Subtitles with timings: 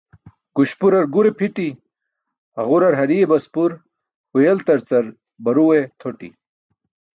[0.55, 1.69] Guśpurar gure phiṭi,
[2.55, 3.71] haġurar hariye baspur,
[4.31, 5.05] huyeltarcar
[5.43, 6.29] barue gen/tʰoti